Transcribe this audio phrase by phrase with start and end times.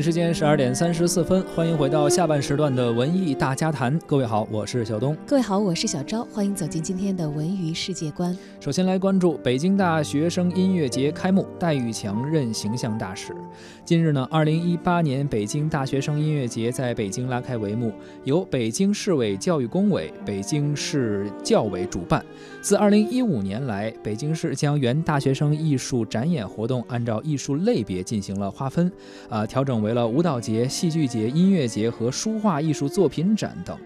[0.00, 3.98] 时间十二点三十四分，欢迎回到下半时段的文艺大家谈。
[4.06, 5.16] 各位好，我是小东。
[5.26, 6.24] 各位好，我是小昭。
[6.26, 8.36] 欢迎走进今天的文娱世界观。
[8.60, 13.34] 首先来关注北京大学生音乐节开幕，戴玉强任形象大使。
[13.84, 17.92] 近日呢，二零一八年北京大学生音乐节在北京拉开帷幕，
[18.22, 22.24] 由北京市委教育工委、北京市教委主办。
[22.60, 28.90] 自二零一五年来，北京市将原大学生艺术展演活动按照艺术类别进行了划分，
[29.28, 33.78] 啊，调整为了舞蹈节、戏剧节、音乐节和书画艺术作品展等，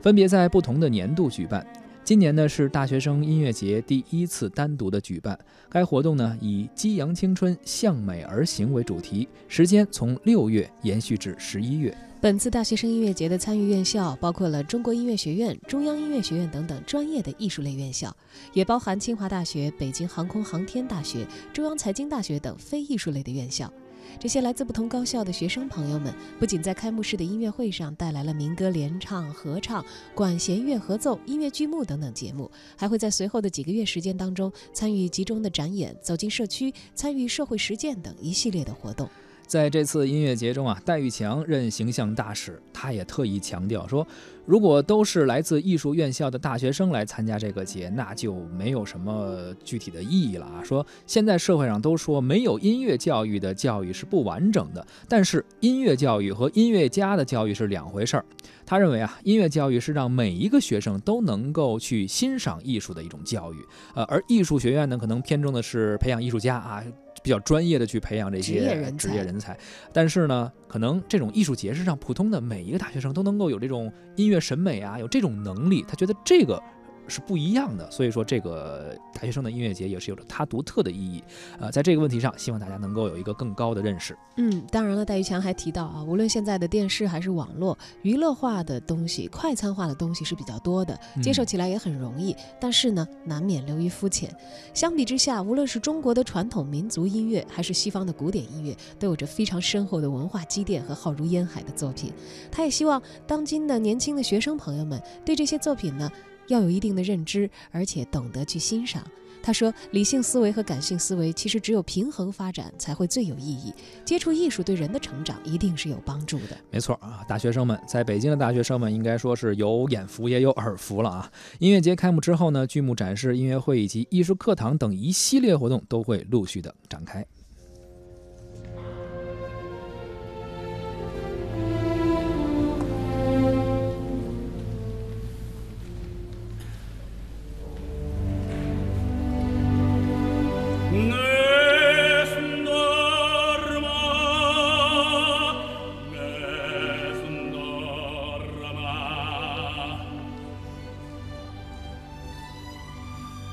[0.00, 1.66] 分别在不同的年度举办。
[2.04, 5.36] 今年呢是大学生音乐节第一次单独的举办，
[5.68, 11.92] 该活动呢以“激扬青春，向美而行”为主题，时间从六月延续至十一月。
[12.20, 18.16] 本次大学生音乐节的参与院校包括了中国音乐学院、中央音乐学院等等专业的艺术类院校，
[18.52, 23.70] 也包含清华大学、北京航空航天大学、中央财经大学等非艺术类的院校。
[24.18, 39.08] 这些来自不同高校的学生朋友们，不仅在开幕式的音乐会上带来了民歌联唱、合唱、管弦乐合奏、音乐剧目等等节目，还会在随后的几个月时间当中参与集中的展演、走进社区、参与社会实践等一系列的活动。
[39.46, 44.04] 在这次音乐节中啊，戴玉强任形象大使，他也特意强调说，
[44.44, 50.62] 如果都是来自艺术院校的大学生来参加这个节，那就没有什么具体的意义了啊。
[50.64, 58.24] 说现在社会上都说没有音乐教育的教育是不完整的，但是音乐教育和音乐家的教育是两回事儿。
[58.66, 66.82] 他认为啊，音乐教育是让每一个学生都能够去欣赏艺术的一种教育，呃，而艺术学院呢，可能偏重的是培养艺术家啊。
[67.26, 69.58] 比较专业的去培养这些职业人才，
[69.92, 76.62] 但是呢，可能这种艺术节是让普通的每一个大学生都能够有这种音乐审美啊，有这种能力，他觉得这个。
[77.08, 81.22] 是不一样的，所以说这个大学生的音乐节也是有着它独特的意义。
[81.58, 84.16] 呃，在这个问题上，希望大家能够有一个更高的认识。
[84.36, 94.34] 嗯，当然了，戴玉强还提到啊，无论现在的电视还是网络，娱乐化的东西、快餐化的东西是比较多的，接受起来也很容易，但是呢，难免流于肤浅。
[94.74, 102.12] 相比之下，无论是中国的传统民族音乐，还是西方的古典音乐，都有着非常深厚的文化积淀和浩如烟海的作品。
[102.50, 106.10] 他也希望当今的年轻的学生朋友们对这些作品呢。
[106.48, 109.02] 要有一定的认知，而且懂得去欣赏。
[109.42, 113.72] 他说：“理性思维和感性思维其实只有平衡发展才会最有意义。
[114.04, 121.30] 接触艺术对人的成长一定是有帮助的。”没错啊，大学生们在北京的大学生们应该说是有眼福也有耳福了啊！
[121.60, 127.24] 音乐节开幕之后呢，剧目展示、音乐会以及艺术课堂等一系列活动都会陆续的展开。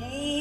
[0.00, 0.37] Ooh.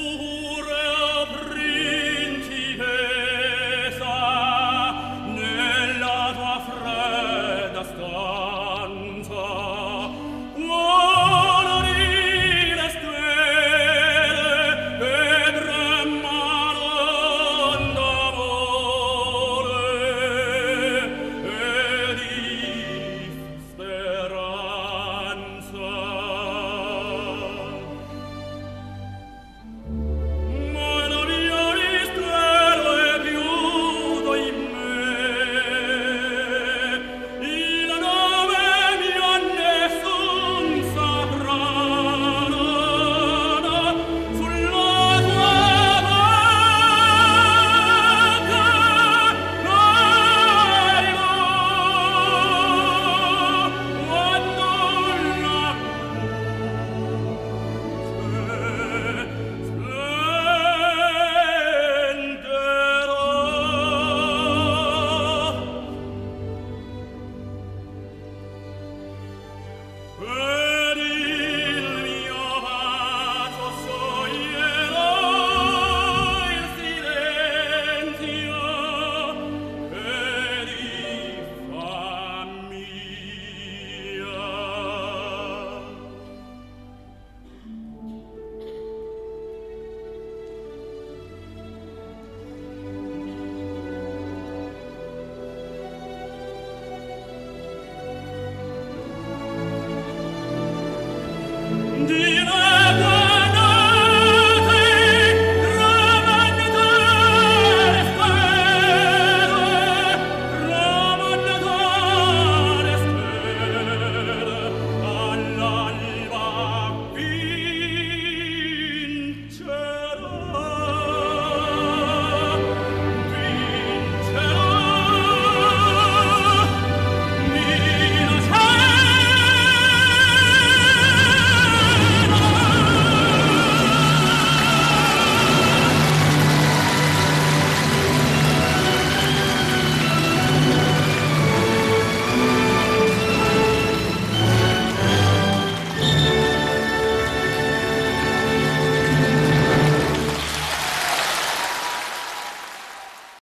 [102.10, 102.67] in